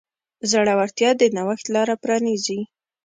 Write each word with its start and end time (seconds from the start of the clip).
زړورتیا 0.51 1.09
د 1.19 1.23
نوښت 1.35 1.65
لاره 1.75 1.95
پرانیزي. 2.03 2.59